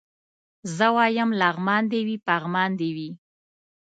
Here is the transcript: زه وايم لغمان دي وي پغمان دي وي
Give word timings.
زه 0.75 0.87
وايم 0.95 1.29
لغمان 1.41 1.83
دي 1.91 1.99
وي 2.07 2.15
پغمان 2.27 2.69
دي 2.79 2.89
وي 2.97 3.09